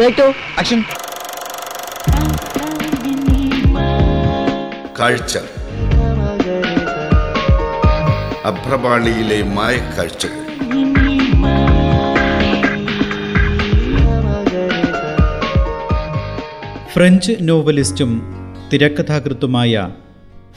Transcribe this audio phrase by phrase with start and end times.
[0.00, 0.26] Take to
[0.60, 0.80] action
[5.00, 5.38] കാഴ്ച.
[8.44, 10.40] അഭ്രപാളിയിലെ മായക്കാഴ്ചകൾ
[16.92, 18.10] French നോവലിസ്റ്റും
[18.72, 19.92] തിരക്കഥാകൃത്തുമായ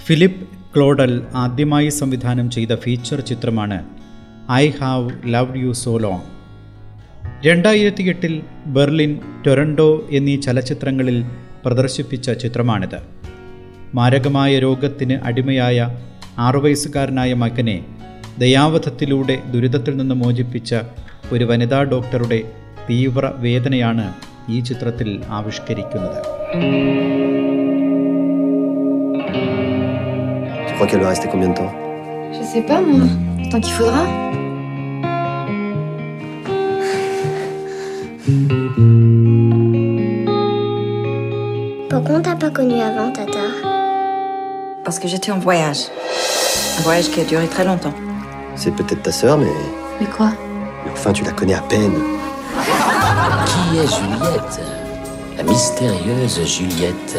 [0.05, 3.79] Philip ക്ലോഡൽ ആദ്യമായി സംവിധാനം ചെയ്ത ഫീച്ചർ ചിത്രമാണ്
[4.51, 6.36] I have love you so long.
[7.45, 8.33] രണ്ടായിരത്തി എട്ടിൽ
[8.75, 9.11] ബെർലിൻ
[9.45, 11.18] ടൊറൻഡോ എന്നീ ചലച്ചിത്രങ്ങളിൽ
[11.65, 13.00] പ്രദർശിപ്പിച്ച ചിത്രമാണിത്
[13.95, 15.78] മാരകമായ രോഗത്തിന് അടിമയായ
[16.37, 17.78] ആറു വയസ്സുകാരനായ മകനെ
[18.37, 20.71] ദയാവധത്തിലൂടെ ദുരിതത്തിൽ നിന്ന് മോചിപ്പിച്ച
[21.31, 22.39] ഒരു വനിതാ ഡോക്ടറുടെ
[22.89, 24.07] തീവ്ര വേദനയാണ്
[24.50, 26.19] ഈ ചിത്രത്തിൽ ആവിഷ്കരിക്കുന്നത്
[30.67, 31.73] Je crois qu'elle va rester combien de temps
[32.31, 33.08] Je sais pas, moi.
[33.52, 34.02] Tant qu'il faudra.
[41.89, 43.39] Pourquoi on t'a pas connu avant, Tata
[44.84, 45.86] Parce que j'étais en voyage.
[46.78, 47.94] Un voyage qui a duré très longtemps.
[48.56, 49.47] C'est peut-être ta sœur, mais...
[50.02, 50.31] Mais quoi
[50.84, 51.94] mais enfin, tu la connais à peine.
[53.45, 54.62] Qui est Juliette?
[55.38, 57.17] La mystérieuse Juliette.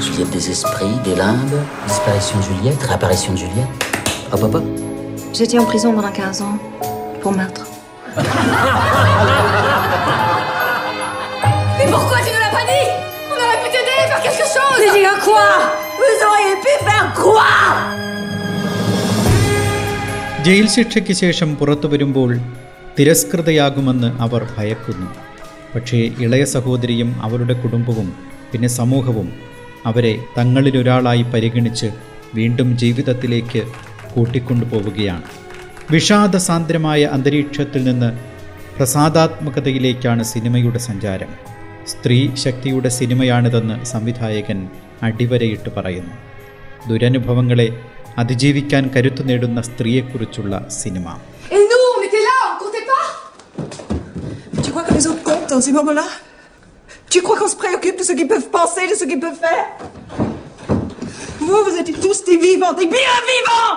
[0.00, 3.68] Juliette des esprits, des limbes, disparition de Juliette, réapparition de Juliette.
[4.32, 4.64] Hop, hop, hop.
[5.34, 6.58] J'étais en prison pendant 15 ans.
[7.20, 7.66] Pour meurtre.
[11.96, 12.88] Pourquoi tu ne l'as pas dit?
[13.32, 14.80] On aurait pu t'aider faire quelque chose.
[14.80, 15.44] Mais dis quoi?
[16.00, 17.46] Vous auriez pu faire quoi?
[20.46, 22.30] Jail ശിക്ഷയ്ക്ക് ശേഷം പുറത്തു വരുമ്പോൾ
[22.98, 25.08] തിരസ്കൃതയാകുമെന്ന് അവർ ഭയക്കുന്നു.
[25.74, 28.08] പക്ഷേ ഇളയ സഹോദരിയും അവരുടെ കുടുംബവും
[28.52, 29.32] പിന്നെ സമൂഹവും
[29.86, 31.90] അവരെ തങ്ങളിലൊരാളായി പരിഗണിച്ച്
[32.34, 33.62] വീണ്ടും ജീവിതത്തിലേക്ക്
[34.14, 35.22] കൂട്ടിക്കൊണ്ടുപോവുകയാണ്.
[35.90, 38.12] വിഷാദസാന്ദ്രമായ അന്തരീക്ഷത്തിൽ നിന്ന്
[38.76, 41.55] പ്രസാദാത്മകതയിലേക്കാണ് സിനിമയുടെ സഞ്ചാരം.
[41.92, 44.58] സ്ത്രീ ശക്തിയുടെ സിനിമയാണിതെന്ന് സംവിധായകൻ
[45.08, 46.14] അടിവരയിട്ട് പറയുന്നു
[46.88, 47.68] ദുരനുഭവങ്ങളെ
[48.22, 51.06] അതിജീവിക്കാൻ കരുത്തു നേടുന്ന സ്ത്രീയെക്കുറിച്ചുള്ള cinema
[57.10, 59.66] Tu crois qu'on se préoccupe de ce qu'ils peuvent penser, de ce qu'ils peuvent faire
[61.46, 63.74] Vous, vous êtes tous des vivants, des bien vivants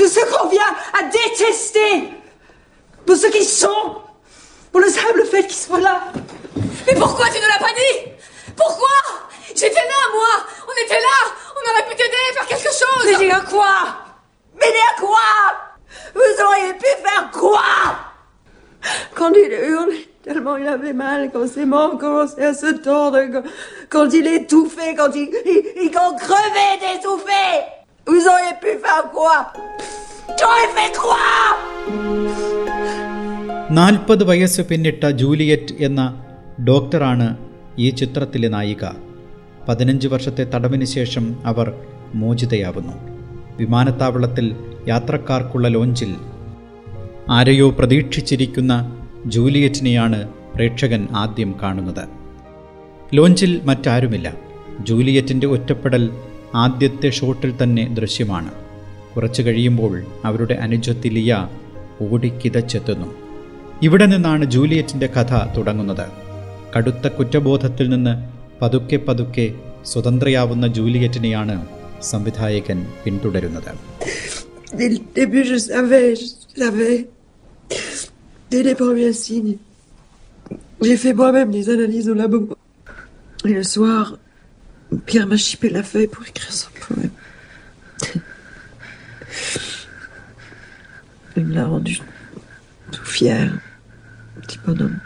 [0.00, 1.90] De ce qu'on vient à détester
[3.06, 3.82] Pour ce qu'ils sont
[4.72, 5.96] Pour le simple fait qu'ils soient là
[6.87, 7.95] Mais pourquoi tu ne l'as pas dit
[8.55, 8.95] Pourquoi
[9.55, 10.31] J'étais là, moi
[10.69, 11.17] On était là
[11.57, 13.73] On aurait pu t'aider et faire quelque chose Mais dis à quoi
[14.59, 15.29] Mais dis à quoi
[16.15, 17.61] Vous auriez pu faire quoi
[19.15, 19.93] Quand il hurle
[20.23, 23.43] tellement il avait mal, quand ses membres commençaient à se tordre, quand,
[23.89, 27.49] quand il étouffait, quand il, il, il quand crevait d'étouffer
[28.07, 29.51] Vous auriez pu faire quoi
[30.39, 31.17] J'aurais fait quoi
[33.77, 36.01] നാൽപ്പത് വയസ്സ് പിന്നിട്ട Juliet എന്ന
[36.64, 37.36] ഡോക്ടറാണ്
[37.78, 38.84] ഈ ചിത്രത്തിലെ നായിക.
[39.68, 41.72] പതിനഞ്ച് വർഷത്തെ തടവിന് ശേഷം അവർ
[42.14, 42.92] മോചിതയാവുന്നു.
[43.56, 44.56] വിമാനത്താവളത്തിൽ
[44.88, 46.14] യാത്രക്കാർക്കുള്ള ലോഞ്ചിൽ
[47.30, 52.08] ആരെയോ പ്രതീക്ഷിച്ചിരിക്കുന്ന ജൂലിയറ്റിനെയാണ് പ്രേക്ഷകൻ ആദ്യം കാണുന്നത്.
[53.14, 54.34] ലോഞ്ചിൽ മറ്റാരുമില്ല.
[54.80, 56.10] ജൂലിയറ്റിന്റെ ഒറ്റപ്പെടൽ
[56.54, 58.50] ആദ്യത്തെ ഷോട്ടിൽ തന്നെ ദൃശ്യമാണ്.
[59.16, 61.48] കുറച്ചു കഴിയുമ്പോൾ അവരുടെ അനുജത്തി ലിയ
[62.00, 63.14] ഓടിക്കിതച്ചെത്തുന്നു.
[63.82, 66.27] ഇവിടെ നിന്നാണ് ജൂലിയറ്റിന്റെ കഥ തുടങ്ങുന്നത്.
[66.75, 68.13] കടുത്ത കുറ്റബോധത്തിൽ നിന്ന്
[68.61, 69.47] പതുക്കെ പതുക്കെ
[69.85, 71.57] സ്വതന്ത്രയാവുന്ന ജൂലിയറ്റിനെയാണ്
[72.11, 73.73] സംവിധായകൻ പിന്തുടരുന്നത്
[74.77, 76.27] Dès le début, je savais, je
[76.59, 76.97] savais.
[78.51, 79.57] Dès les premiers signes.
[80.81, 82.39] J'ai fait moi-même des analyses au labo.
[83.45, 84.03] Et le soir,
[85.05, 87.15] Pierre m'a chippé la feuille pour écrire son poème.
[91.37, 91.99] Il me l'a rendu
[92.91, 93.43] tout fier,
[94.41, 94.99] petit bonhomme.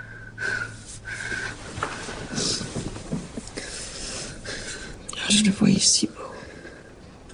[5.34, 6.12] Je le voyais si beau,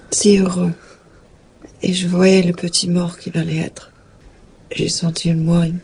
[0.09, 0.71] si heureux.
[1.81, 3.91] Et je voyais le petit mort qu'il allait être.
[4.71, 5.79] J'ai senti en moi une,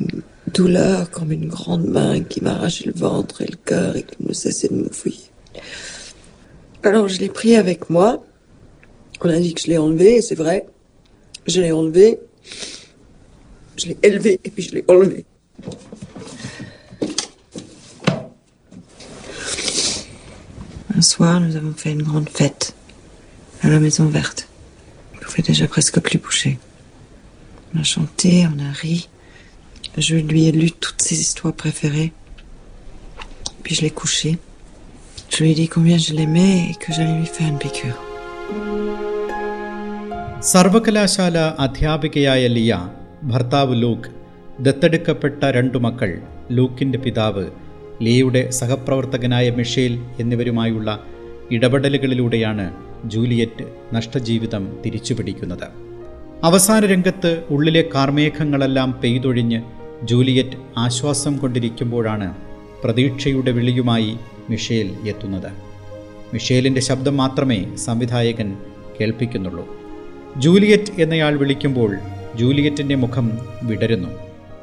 [0.00, 0.22] une
[0.52, 4.32] douleur comme une grande main qui m'arrachait le ventre et le cœur et qui ne
[4.32, 5.30] cessait de me fouiller.
[6.82, 8.24] Alors je l'ai pris avec moi.
[9.20, 10.66] On a dit que je l'ai enlevé, et c'est vrai.
[11.46, 12.18] Je l'ai enlevé.
[13.76, 15.24] Je l'ai élevé et puis je l'ai enlevé.
[20.97, 22.75] Un soir, nous avons fait une grande fête
[23.63, 24.47] à la Maison Verte.
[25.15, 26.59] On pouvait déjà presque plus bouger.
[27.73, 29.09] On a chanté, on a ri.
[29.97, 32.11] Je lui ai lu toutes ses histoires préférées.
[33.63, 34.31] Puis je l'ai couché.
[35.29, 37.99] Je lui ai dit combien je l'aimais et que j'allais lui faire une piqûre.
[40.51, 42.73] സർവകലാശാല അധ്യാപികയായ ലിയ
[43.23, 44.09] ഭർത്താവ് Luke
[44.65, 46.11] ദത്തെടുക്കപ്പെട്ട രണ്ടു മക്കൾ
[46.57, 47.45] ലൂക്കിൻ്റെ പിതാവ്
[48.02, 51.04] ലിയയുടെ സഹപ്രവർത്തകനായ Michel എന്നിവരുമായുള്ള
[51.50, 52.74] ഇടപെടലുകളിലൂടെയാണ്
[53.04, 53.64] Juliet
[53.94, 55.64] നഷ്ടജീവിതം തിരിച്ചുപിടിക്കുന്നത്.
[56.44, 59.62] അവസാന രംഗത്ത് ഉള്ളിലെ കാർമേഘങ്ങളെല്ലാം പെയ്തൊഴിഞ്ഞ്
[60.02, 62.34] Juliet ആശ്വാസം കൊണ്ടിരിക്കുമ്പോഴാണ്
[62.84, 64.16] പ്രതീക്ഷയുടെ വിളിയുമായി
[64.50, 65.50] മിഷേൽ എത്തുന്നത്.
[66.32, 68.56] മിഷേലിന്റെ ശബ്ദം മാത്രമേ സംവിധായകൻ
[69.00, 69.76] കേൾപ്പിക്കുന്നുള്ളൂ.
[70.36, 71.96] ജൂലിയറ്റ് എന്നയാൾ വിളിക്കുമ്പോൾ
[72.34, 74.08] ജൂലിയറ്റിന്റെ മുഖം വിടരുന്നു.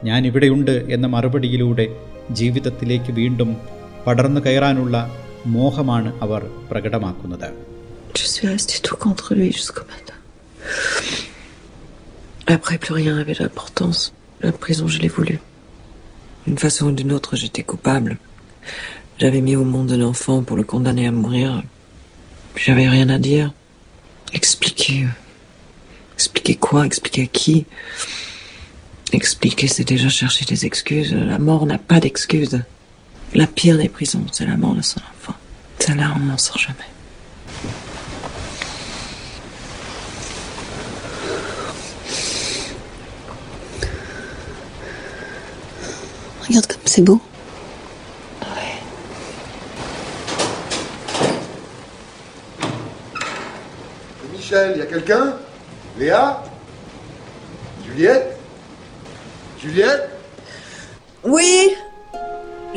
[0.04, 1.88] ഞാൻ ഇവിടെയുണ്ട് എന്ന മറുപടിയിലൂടെ
[2.31, 3.51] ജീവിതത്തിലേക്ക് വീണ്ടും
[4.07, 4.97] പടർന്നു കയറാനുള്ള
[5.57, 7.51] മോഹമാണ് അവർ പ്രകടമാക്കുന്നത്
[8.21, 10.17] Je suis restée tout contre lui jusqu'au matin.
[12.55, 14.01] Après, plus rien n'avait d'importance.
[14.41, 15.37] La prison, je l'ai voulu.
[16.45, 18.13] D'une façon ou d'une autre, j'étais coupable.
[19.21, 21.63] J'avais mis au monde un enfant pour le condamner à mourir.
[22.57, 23.53] J'avais rien à dire.
[24.33, 25.07] Expliquer.
[26.15, 27.57] Expliquer quoi Expliquer à qui
[29.16, 31.14] Expliquer, c'est déjà chercher des excuses.
[31.14, 32.62] La mort n'a pas d'excuses.
[33.34, 35.34] La pire des prisons, c'est la mort de son enfant.
[35.80, 36.76] Celle-là, on n'en sort jamais.
[46.50, 47.22] Regarde comme c'est beau.
[54.34, 55.36] Michel, il y a quelqu'un?
[55.98, 56.44] Léa?
[57.88, 58.35] Juliette?
[59.66, 60.04] Juliette
[61.34, 61.52] Oui,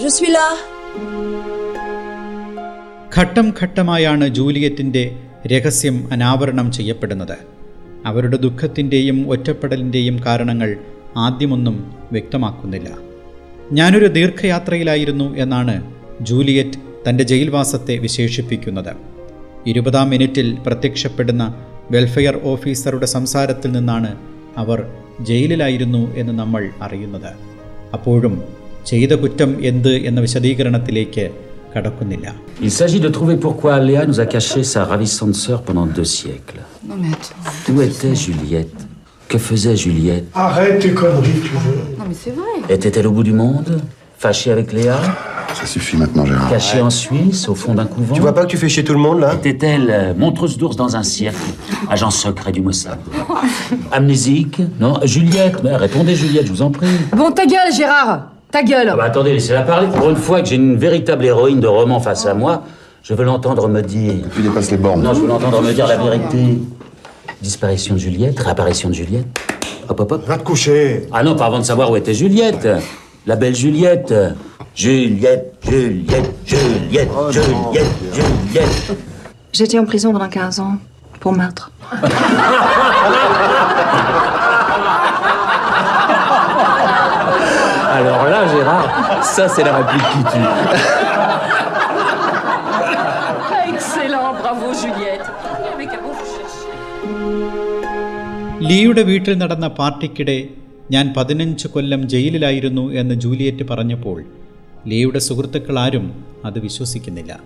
[0.03, 0.45] je suis là.
[3.17, 7.37] ഘട്ടം ഘട്ടമായാണ് ജൂലിയറ്റിന്റെ രഹസ്യം അനാവരണം ചെയ്യപ്പെടുന്നത്.
[8.07, 10.77] അവരുടെ ദുഃഖത്തിന്റെയും ഒറ്റപ്പെടലിന്റെയും കാരണങ്ങൾ
[11.17, 12.89] ആദ്യമൊന്നും വ്യക്തമാക്കുന്നില്ല.
[13.73, 18.93] ഞാനൊരു ദീർഘയാത്രയിലായിരുന്നു എന്നാണ് Juliet തന്റെ ജയിൽവാസത്തെ വിശേഷിപ്പിക്കുന്നത്.
[19.67, 24.17] ഇരുപതാം മിനിറ്റിൽ പ്രത്യക്ഷപ്പെടുന്ന വെൽഫെയർ ഓഫീസറുടെ സംസാരത്തിൽ നിന്നാണ്
[24.57, 24.81] അവർ
[25.22, 27.32] ജയിലിലായിരുന്നു എന്ന് നമ്മൾ അറിയുന്നത്
[27.94, 28.36] അപ്പോഴും
[28.86, 31.26] ചെയ്ത കുറ്റം എന്ത് എന്ന വിശദീകരണത്തിലേക്ക്
[31.76, 32.28] കടക്കുന്നില്ല
[32.68, 36.60] Il s'agit de trouver pourquoi Léa nous a caché sa ravissante sœur pendant deux siècles.
[36.90, 37.72] Non mais attends.
[37.72, 38.80] Où était Juliette
[39.32, 41.80] Que faisait Juliette Arrête tes conneries, tu veux.
[42.00, 42.54] Non mais c'est vrai.
[42.76, 43.70] Était-elle au bout du monde
[44.24, 45.12] Fâchée avec Léa Ça
[45.69, 46.51] Suffit maintenant, Gérard.
[46.51, 48.93] Cachée en Suisse, au fond d'un couvent Tu vois pas que tu fais chier tout
[48.95, 49.35] le monde là?
[49.35, 51.37] Était-elle euh, montreuse d'ours dans un cirque
[51.91, 52.99] Agent secret du Mossad?
[53.93, 54.61] Amnésique?
[54.81, 56.89] Non Juliette mais Répondez Juliette, je vous en prie.
[57.17, 59.89] Bon ta gueule Gérard Ta gueule Ah bah attendez, laissez-la parler.
[59.89, 62.65] Pour une fois que j'ai une véritable héroïne de roman face à moi,
[63.03, 64.15] je veux l'entendre me dire...
[64.35, 65.03] Tu dépasses les bornes.
[65.03, 66.59] Non, je veux l'entendre me dire la vérité.
[67.43, 69.27] Disparition de Juliette, réapparition de Juliette.
[69.89, 70.27] Hop, hop, hop.
[70.27, 71.07] Va te coucher.
[71.13, 72.67] Ah non, pas avant de savoir où était Juliette.
[73.27, 74.13] La belle Juliette.
[74.79, 78.15] Juliette, Juliette, Juliette, oh Juliette, non.
[78.15, 78.97] Juliette.
[79.53, 80.77] J'étais en prison pendant 15 ans
[81.19, 81.73] pour meurtre.
[87.93, 90.47] Alors là, Gérard, ça c'est la réplique qui tue.
[93.73, 95.29] Excellent, bravo Juliette.
[98.69, 100.39] ലീയുടെ വീട്ടിൽ നടന്ന പാർട്ടിക്കിടെ
[100.91, 104.19] ഞാൻ പതിനഞ്ച് കൊല്ലം ജയിലിലായിരുന്നു എന്ന് Juliet പറഞ്ഞപ്പോൾ
[104.89, 107.41] ലീയുടെ സുഹൃത്തുക്കൾ ആരും അത് വിശ്വസിക്കുന്നില്ല.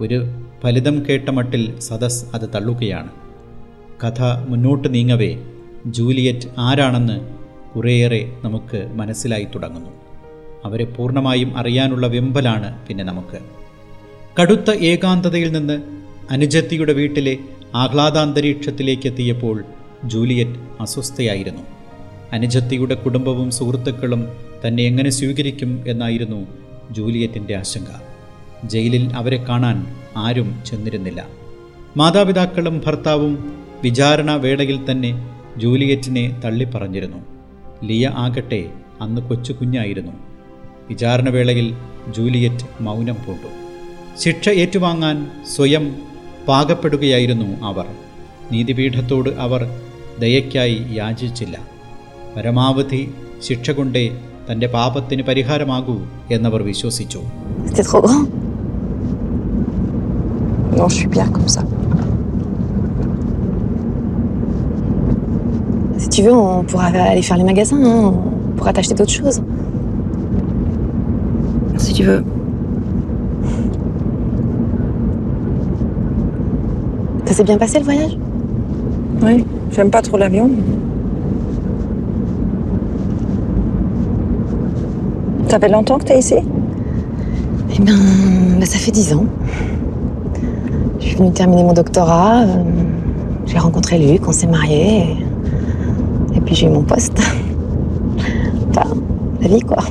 [0.00, 0.26] ഒരു
[0.62, 3.10] ഫലിതം കേട്ട മട്ടിൽ സദസ് അത് തള്ളുകയാണ്.
[4.04, 5.36] കഥ മുന്നോട്ട് നീങ്ങവേ
[5.86, 7.16] ജൂലിയറ്റ് ആരാണെന്ന്
[7.76, 9.90] കുറേയേറെ നമുക്ക് മനസ്സിലായി തുടങ്ങുന്നു.
[10.64, 13.38] അവരെ പൂർണമായും അറിയാനുള്ള വെമ്പലാണ് പിന്നെ നമുക്ക്.
[14.40, 15.82] കടുത്ത ഏകാന്തതയിൽ നിന്ന്
[16.30, 17.38] അനുജത്തിയുടെ വീട്ടിലെ
[17.74, 19.64] ആഹ്ലാദാന്തരീക്ഷത്തിലേക്ക് എത്തിയപ്പോൾ
[20.04, 21.60] ജൂലിയറ്റ് അസ്വസ്ഥയായിരുന്നു.
[22.32, 24.28] അനുജത്തിയുടെ കുടുംബവും സുഹൃത്തുക്കളും
[24.66, 27.86] തന്നെ എങ്ങനെ സ്വീകരിക്കും എന്നായിരുന്നു ജൂലിയറ്റിന്റെ ആശങ്ക.
[28.64, 31.26] ജയിലിൽ അവരെ കാണാൻ ആരും ചെന്നിരുന്നില്ല.
[31.96, 37.18] മാതാപിതാക്കളും ഭർത്താവും വിചാരണ വേളയിൽ തന്നെ ജൂലിയറ്റിനെ തള്ളിപ്പറഞ്ഞിരുന്നു.
[37.84, 40.12] ലിയ ആകട്ടെ അന്ന് കൊച്ചു കുഞ്ഞായിരുന്നു.
[40.88, 41.74] വിചാരണവേളയിൽ
[42.08, 43.46] ജൂലിയറ്റ് മൗനം പൂണ്ടു.
[44.18, 45.98] ശിക്ഷ ഏറ്റുവാങ്ങാൻ സ്വയം
[46.48, 47.86] പാകപ്പെടുകയായിരുന്നു അവർ.
[48.52, 49.80] നീതിപീഠത്തോട് അവർ
[50.18, 51.58] ദയയ്ക്കായി യാചിച്ചില്ല.
[52.36, 53.10] പരമാവധി
[53.42, 54.16] ശിക്ഷ കൊണ്ടേ
[54.49, 55.97] തൻ്റെ പാപത്തിന് പരിഹാരമാകൂ
[56.31, 57.21] എന്നവർ വിശ്വസിച്ചു
[57.67, 58.25] C'était trop grand.
[60.77, 61.61] Non, je suis bien comme ça.
[66.03, 68.13] Si tu veux, on pourra aller faire les magasins, hein.
[68.49, 69.41] on pourra t'acheter d'autres choses.
[71.77, 72.21] Si tu veux.
[77.25, 78.17] Ça s'est bien passé le voyage
[79.23, 80.49] Oui, j'aime pas trop l'avion.
[85.48, 86.34] Ça fait longtemps que tu es ici
[87.74, 87.96] Eh bien,
[88.58, 89.26] ben, ça fait dix ans.
[91.00, 92.42] Je suis venue terminer mon doctorat.
[92.42, 92.62] euh,
[93.46, 95.16] j'ai rencontré Luc, on s'est mariés.
[96.34, 97.18] Et, et puis j'ai eu mon poste.
[98.70, 98.88] enfin,
[99.40, 99.82] la vie, quoi.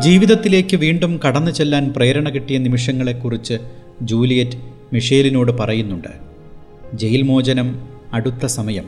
[0.00, 3.56] ജീവിതത്തിലേക്ക് വീണ്ടും കടന്നു ചെല്ലാൻ പ്രേരണ കിട്ടിയ നിമിഷങ്ങളെക്കുറിച്ച്
[4.02, 4.58] Juliet
[4.92, 6.10] മിഷേലിനോട് പറയുന്നുണ്ട്
[6.94, 8.84] jail മോചനം അടുത്ത സമയം.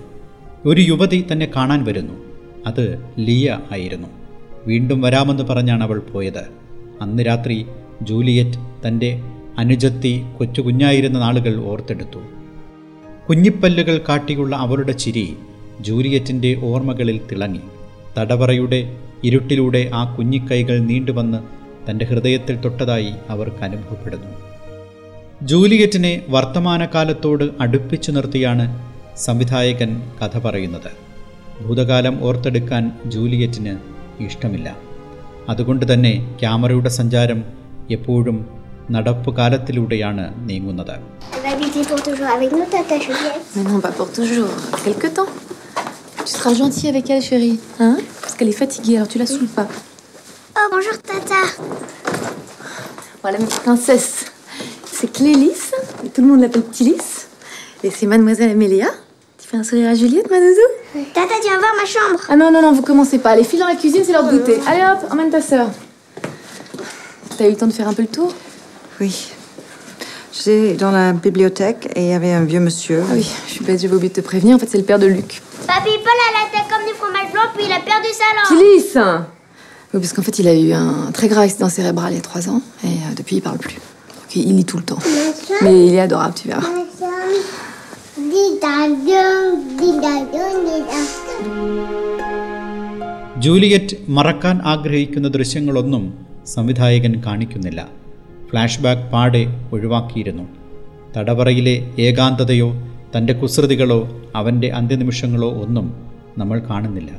[0.66, 2.12] ഒരു യുവതി തന്നെ കാണാൻ വരുന്നു.
[2.66, 4.08] അത് ലിയ ആയിരുന്നു.
[4.66, 6.44] വീണ്ടും വരാമെന്ന് പറഞ്ഞാണ് അവൾ പോയത്.
[7.00, 7.66] അന്ന് രാത്രി
[8.02, 9.20] ജൂലിയറ്റ് തന്റെ
[9.58, 12.18] അനുജത്തി കൊച്ചു കുഞ്ഞായിരുന്ന നാളുകൾ ഓർത്തെടുത്തു.
[13.28, 15.36] കുഞ്ഞിപ്പല്ലുകൾ കാട്ടിയുള്ള അവളുടെ ചിരി
[15.80, 17.60] ജൂലിയറ്റിന്റെ ഓർമ്മകളിൽ തിളങ്ങി.
[18.18, 21.38] തടവറയുടെ ഇരുട്ടിലൂടെ ആ കുഞ്ഞിക്കൈകൾ നീണ്ടുവന്ന്
[21.90, 24.26] തന്റെ ഹൃദയത്തിൽ തൊട്ടതായി അവർക്ക് അനുഭവപ്പെടുന്നു.
[25.42, 29.90] ജൂലിയറ്റിനെ വർത്തമാനകാലത്തോട് അടുപ്പിച്ചു നിർത്തിയാണ് സംവിധായകൻ
[30.22, 30.90] കഥ പറയുന്നത്.
[31.66, 33.76] ഭൂതകാലം ഓർത്തെടുക്കാൻ ജൂലിയറ്റിന്
[34.22, 34.76] ഇഷ്ടമില്ല.
[35.48, 37.44] അതുകൊണ്ട് തന്നെ ക്യാമറയുടെ സഞ്ചാരം
[37.90, 38.38] എപ്പോഴും
[38.90, 40.96] നടപ്പ് കാലത്തിലൂടെയാണ് നീങ്ങുന്നത്
[57.84, 59.05] et c'est Mademoiselle Amélia.
[59.46, 62.20] Tu fais un sourire à Juliette, ma doudou Tata, tu viens voir ma chambre.
[62.28, 63.36] Ah non, non, non, vous commencez pas.
[63.36, 64.58] Les filles dans la cuisine, c'est l'heure de goûter.
[64.66, 65.68] Allez hop, emmène ta sœur.
[67.38, 68.34] T'as eu le temps de faire un peu le tour
[69.00, 69.28] Oui.
[70.32, 73.04] J'étais dans la bibliothèque et il y avait un vieux monsieur.
[73.08, 74.56] Ah oui, je suis bête, j'avais oublié de te prévenir.
[74.56, 75.40] En fait, c'est le père de Luc.
[75.68, 78.60] Papy Paul a la tête comme du fromage blanc, puis il a perdu sa langue.
[78.60, 78.98] Petit Lys
[79.94, 82.22] Oui, parce qu'en fait, il a eu un très grave accident cérébral il y a
[82.22, 82.62] trois ans.
[82.82, 83.74] Et euh, depuis, il parle plus.
[83.76, 84.98] Donc, il lit tout le temps.
[85.62, 86.66] Mais il est adorable, tu verras.
[93.38, 97.88] Juliet മറക്കാൻ ആഗ്രഹിക്കുന്ന ദൃശ്യങ്ങളൊന്നും സംവിധായകൻ കാണിക്കുന്നില്ല.
[98.50, 100.42] Flash back പാടെ ഒഴിവാക്കിയിരുന്നു.
[101.16, 102.72] തടവറയിലെ ഏകാന്തതയോ
[103.16, 106.06] തന്റെ കുസൃതികളോ അവന്റെ അന്ത്യനിമിഷങ്ങളോ ഒന്നും
[106.38, 107.10] നമ്മൾ കാണുന്നില്ല.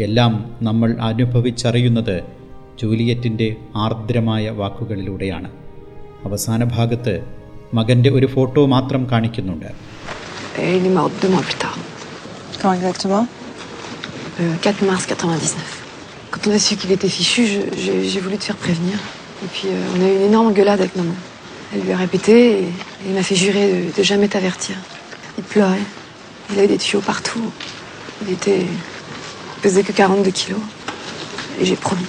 [0.00, 2.22] എല്ലാം നമ്മൾ അനുഭവിച്ചറിയുന്നത്
[2.82, 5.50] ജൂലിയറ്റിന്റെ ആർദ്രമായ വാക്കുകളിലൂടെയാണ്.
[6.24, 7.24] അവസാന ഭാഗത്ത്
[7.74, 9.97] മകന്റെ ഒരു ഫോട്ടോ മാത്രം കാണിക്കുന്നുണ്ട്.
[10.60, 11.76] Et il est mort deux mois plus tard.
[12.60, 13.26] Quand exactement?
[14.40, 15.54] Le 4 mars 99.
[16.30, 17.46] Quand on a su qu'il était fichu,
[17.76, 18.98] j'ai voulu te faire prévenir.
[19.44, 21.14] Et puis, euh, on a eu une énorme gueulade avec maman.
[21.72, 22.72] Elle lui a répété et, et
[23.06, 24.76] il m'a fait jurer de, de jamais t'avertir.
[25.36, 25.78] Il pleurait.
[26.50, 27.52] Il a eu des tuyaux partout.
[28.26, 28.60] Il était.
[28.60, 30.60] Il pesait que 42 kilos.
[31.60, 32.06] Et j'ai promis.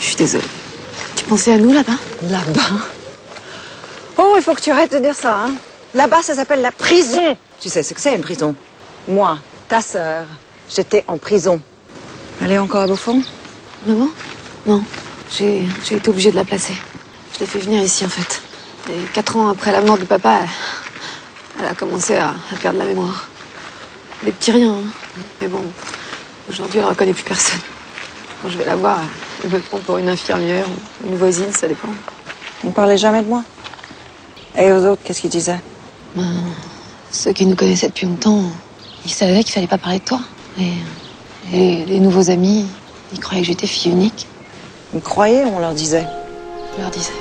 [0.00, 0.44] Je suis désolée.
[1.14, 1.98] Tu pensais à nous là-bas?
[2.22, 2.86] Là-bas?
[4.18, 5.44] Oh, il faut que tu arrêtes de dire ça.
[5.44, 5.54] Hein.
[5.94, 7.36] Là-bas, ça s'appelle la prison.
[7.60, 8.54] Tu sais ce que c'est une prison?
[9.08, 10.26] Moi, ta sœur,
[10.68, 11.60] j'étais en prison.
[12.42, 13.16] Elle est encore à Beaufort?
[13.86, 14.08] Maman
[14.66, 14.82] Non.
[15.30, 16.74] J'ai été obligée de la placer.
[17.34, 18.40] Je l'ai fait venir ici en fait.
[18.90, 20.48] Et quatre ans après la mort de papa, elle,
[21.60, 23.28] elle a commencé à, à perdre la mémoire.
[24.22, 24.74] Des petits riens.
[24.74, 25.22] hein.
[25.40, 25.62] Mais bon,
[26.48, 27.60] aujourd'hui elle reconnaît plus personne.
[28.42, 29.00] Quand je vais la voir,
[29.44, 30.66] elle me prend pour une infirmière
[31.04, 31.88] ou une voisine, ça dépend.
[32.64, 33.42] On parlait jamais de moi.
[34.58, 35.60] Et aux autres, qu'est-ce qu'ils disaient?
[36.14, 36.32] Ben,
[37.16, 38.42] ceux qui nous connaissaient depuis longtemps,
[39.04, 40.20] ils savaient qu'il fallait pas parler de toi.
[40.60, 40.72] Et,
[41.52, 42.58] et les nouveaux amis,
[43.12, 44.22] ils croyaient que j'étais fille unique.
[44.94, 46.06] Ils croyaient, on leur disait.
[46.74, 47.20] On leur disait.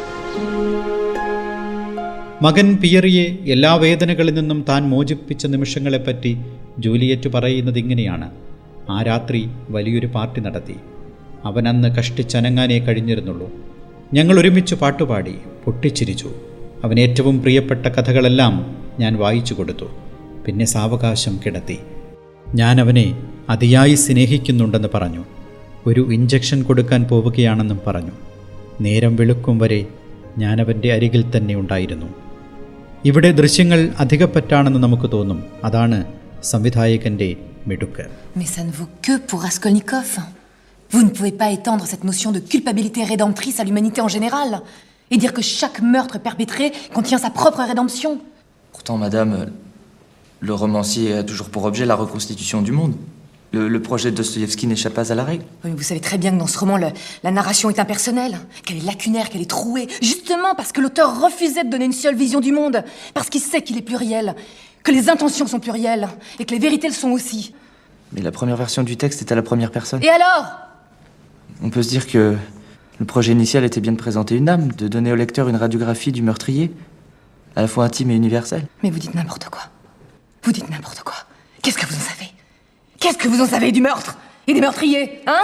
[2.41, 6.31] മകൻ പിയറിയെ എല്ലാ വേദനകളിൽ നിന്നും താൻ മോചിപ്പിച്ച നിമിഷങ്ങളെപ്പറ്റി
[6.79, 8.27] Juliet പറയുന്നത് ഇങ്ങനെയാണ്
[8.89, 10.75] ആ രാത്രി വലിയൊരു party നടത്തി
[11.45, 13.47] അവൻ അന്ന് കഷ്ടിച്ചനങ്ങാനേ കഴിഞ്ഞിരുന്നുള്ളൂ
[14.13, 15.35] ഞങ്ങൾ ഒരുമിച്ച് പാട്ടുപാടി
[15.65, 16.29] പൊട്ടിച്ചിരിച്ചു
[16.83, 18.53] അവൻ ഏറ്റവും പ്രിയപ്പെട്ട കഥകളെല്ലാം
[18.99, 19.85] ഞാൻ വായിച്ചു കൊടുത്തു.
[20.45, 21.79] പിന്നെ സാവകാശം കിടത്തി.
[22.55, 25.23] ഞാൻ അവനെ അതിയായി സ്നേഹിക്കുന്നുണ്ടെന്ന് പറഞ്ഞു.
[25.87, 28.11] ഒരു ഇഞ്ചക്ഷൻ കൊടുക്കാൻ പോവുകയാണെന്നും പറഞ്ഞു.
[28.81, 29.87] നേരം വെളുക്കും വരെ
[30.37, 32.05] ഞാനവന്റെ അരികിൽ തന്നെ ഉണ്ടായിരുന്നു.
[33.05, 35.43] ഇവിടെ ദൃശ്യങ്ങൾ അധികപ്പറ്റാണെന്ന് നമുക്ക് തോന്നും.
[35.63, 36.05] അതാണ്
[36.43, 37.35] സംവിധായകന്റെ
[37.67, 38.09] മിടുക്ക്.
[40.93, 44.49] Vous ne pouvez pas étendre cette notion de culpabilité rédemptrice à l'humanité en général
[45.11, 48.34] et dire que chaque meurtre perpétré contient sa propre rédemption.
[48.75, 49.51] Pourtant, madame,
[50.41, 52.93] le romancier a toujours pour objet la reconstitution du monde.
[53.53, 55.45] Le, le projet de Dostoïevski n'échappe pas à la règle.
[55.63, 56.89] Oui, mais vous savez très bien que dans ce roman, le-
[57.23, 61.63] la narration est impersonnelle, qu'elle est lacunaire, qu'elle est trouée, justement parce que l'auteur refusait
[61.63, 64.35] de donner une seule vision du monde, parce qu'il sait qu'il est pluriel,
[64.83, 67.55] que les intentions sont plurielles et que les vérités le sont aussi.
[68.11, 70.03] Mais la première version du texte est à la première personne.
[70.03, 70.51] Et alors?
[71.63, 72.35] On peut se dire que
[72.99, 76.11] le projet initial était bien de présenter une âme, de donner au lecteur une radiographie
[76.11, 76.73] du meurtrier,
[77.55, 78.65] à la fois intime et universelle.
[78.83, 79.61] Mais vous dites n'importe quoi.
[80.43, 81.15] Vous dites n'importe quoi.
[81.61, 82.31] Qu'est-ce que vous en savez?
[82.99, 84.17] Qu'est-ce que vous en savez du meurtre?
[84.47, 85.41] Et des meurtriers Hein?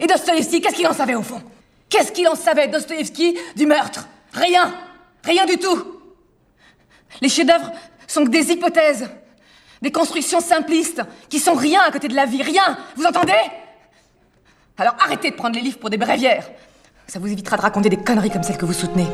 [0.00, 1.42] Et Dostoïevski, qu'est-ce qu'il en savait au fond?
[1.88, 4.08] Qu'est-ce qu'il en savait, Dostoïevski, du meurtre?
[4.32, 4.74] Rien
[5.24, 6.00] Rien du tout
[7.20, 7.70] Les chefs-d'œuvre
[8.06, 9.08] sont que des hypothèses.
[9.82, 13.32] Des constructions simplistes qui sont rien à côté de la vie, rien Vous entendez?
[14.78, 16.48] Alors arrêtez de prendre les livres pour des bréviaires.
[17.06, 19.06] Ça vous évitera de raconter des conneries comme celles que vous soutenez.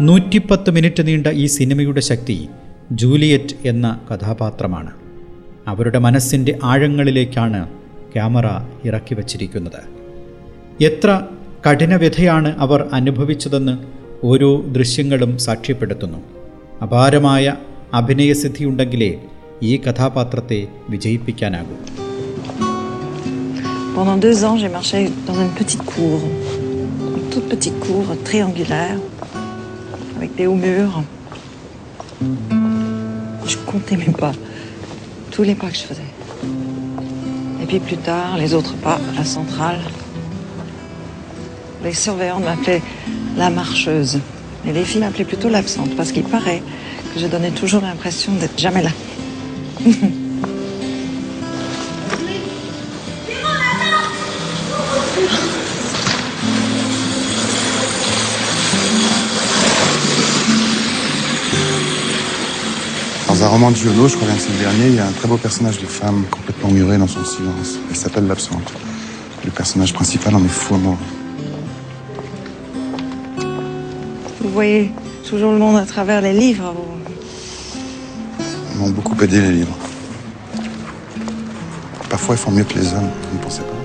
[0.00, 2.48] നൂറ്റിപ്പത്ത് minute നീണ്ട ഈ സിനിമയുടെ ശക്തി
[2.92, 4.90] Juliet എന്ന കഥാപാത്രമാണ്.
[5.66, 7.68] അവരുടെ മനസ്സിന്റെ ആഴങ്ങളിലേക്കാണ്
[8.12, 8.46] camera
[8.84, 9.80] ഇറക്കി വച്ചിരിക്കുന്നത്.
[10.84, 11.22] എത്ര
[11.70, 13.78] കഠിനവ്യഥയാണ് അവർ അനുഭവിച്ചതെന്ന്
[14.24, 16.18] ഓരോ ദൃശ്യങ്ങളും സാക്ഷ്യപ്പെടുത്തുന്നു.
[16.82, 17.54] അപാരമായ
[17.94, 19.18] അഭിനയസിദ്ധിയുണ്ടെങ്കിലേ
[19.62, 21.76] ഈ കഥാപാത്രത്തെ വിജയിപ്പിക്കാനാകൂ.
[23.96, 26.20] Pendant deux ans, j'ai marché dans une petite cour,
[27.08, 29.15] une toute petite cour triangulaire,
[30.16, 31.02] avec des hauts murs.
[33.46, 34.32] Je comptais mes pas,
[35.30, 36.02] tous les pas que je faisais.
[37.62, 39.80] Et puis plus tard, les autres pas, la centrale.
[41.84, 42.82] Les surveillants m'appelaient
[43.36, 44.20] la marcheuse.
[44.66, 46.62] Et les filles m'appelaient plutôt l'absente, parce qu'il paraît
[47.14, 48.90] que je donnais toujours l'impression d'être jamais là.
[63.45, 65.27] un roman de Giono, je crois que c'est le dernier, il y a un très
[65.27, 67.79] beau personnage de femme complètement murée dans son silence.
[67.89, 68.73] Elle s'appelle l'absente.
[69.43, 70.97] Le personnage principal en est fou amoureux.
[74.41, 74.91] Vous voyez
[75.27, 76.73] toujours le monde à travers les livres.
[76.75, 76.91] vous.
[78.73, 79.77] Ils m'ont beaucoup aidé les livres.
[82.09, 83.81] Parfois, ils font mieux que les hommes, vous ne pensez pas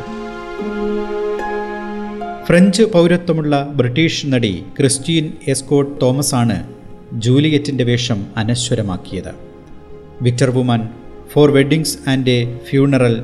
[2.48, 6.56] French പൗരത്വമുള്ള British നടി Kristin Scott തോമസാണ്
[7.24, 9.32] ജൂലിയറ്റിൻ്റെ വേഷം അനശ്വരമാക്കിയത്
[10.25, 10.81] Victor woman
[11.33, 13.15] four weddings and a funeral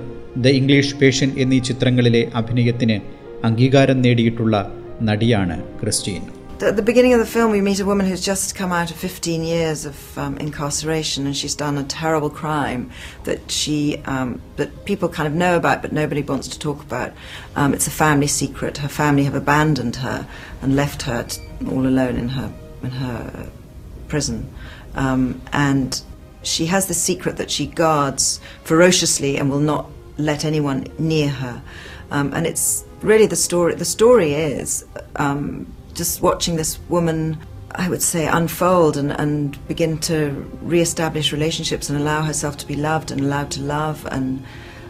[0.46, 2.98] the English patient എന്നീ ചിത്രങ്ങളിലെ അഭിനയത്തിന്
[3.50, 4.58] അംഗീകാരം നേടിയിട്ടുള്ള
[5.12, 6.26] നടിയാണ് Kristin
[6.60, 8.98] At the beginning of the film, we meet a woman who's just come out of
[8.98, 12.84] 15 years of um, incarceration, and she's done a terrible crime
[13.28, 13.76] that she
[14.14, 17.12] um, that people kind of know about, but nobody wants to talk about.
[17.56, 18.80] Um, it's a family secret.
[18.86, 20.18] Her family have abandoned her
[20.62, 21.20] and left her
[21.74, 22.48] all alone in her
[22.82, 23.20] in her
[24.08, 24.40] prison,
[24.96, 25.24] um,
[25.70, 25.92] and
[26.48, 31.62] she has the secret that she guards ferociously and will not let anyone near her.
[32.12, 33.76] Um, and it's really the story.
[33.76, 34.86] The story is.
[35.16, 37.38] Um, just watching this woman,
[37.72, 40.30] I would say, unfold and, and begin to
[40.62, 44.44] re-establish relationships and allow herself to be loved and allowed to love and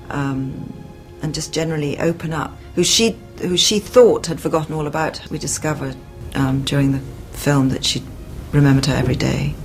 [0.09, 0.73] um,
[1.21, 2.55] and just generally open up.
[2.75, 5.95] Who she who she thought had forgotten all about, we discovered
[6.35, 6.99] um, during the
[7.31, 8.03] film that she
[8.51, 9.55] remembered her every day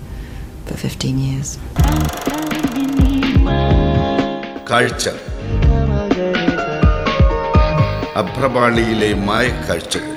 [0.72, 1.48] for 15 years.
[4.70, 5.04] കാഴ്ച
[8.16, 10.08] അഭ്രപാളിയിലെ മായക്കാഴ്ചകൾ